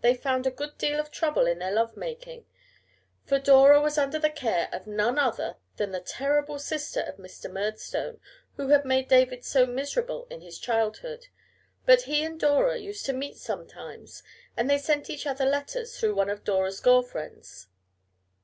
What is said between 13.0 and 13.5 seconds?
to meet